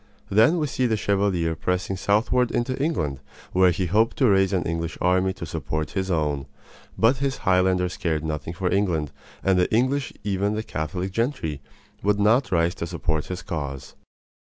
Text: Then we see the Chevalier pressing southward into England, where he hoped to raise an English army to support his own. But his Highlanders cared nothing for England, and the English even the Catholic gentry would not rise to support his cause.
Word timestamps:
Then 0.31 0.57
we 0.57 0.65
see 0.65 0.87
the 0.87 0.97
Chevalier 0.97 1.55
pressing 1.55 1.95
southward 1.95 2.49
into 2.49 2.75
England, 2.81 3.19
where 3.53 3.69
he 3.69 3.85
hoped 3.85 4.17
to 4.17 4.27
raise 4.27 4.51
an 4.51 4.63
English 4.63 4.97
army 4.99 5.31
to 5.33 5.45
support 5.45 5.91
his 5.91 6.09
own. 6.09 6.47
But 6.97 7.17
his 7.17 7.37
Highlanders 7.45 7.97
cared 7.97 8.23
nothing 8.23 8.53
for 8.55 8.73
England, 8.73 9.11
and 9.43 9.59
the 9.59 9.71
English 9.71 10.11
even 10.23 10.55
the 10.55 10.63
Catholic 10.63 11.11
gentry 11.11 11.61
would 12.01 12.19
not 12.19 12.51
rise 12.51 12.73
to 12.81 12.87
support 12.87 13.27
his 13.27 13.43
cause. 13.43 13.93